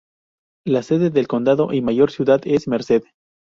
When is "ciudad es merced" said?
2.09-3.03